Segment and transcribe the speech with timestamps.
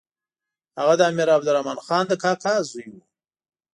[0.79, 3.01] هغه د امیر عبدالرحمن خان د کاکا زوی وو.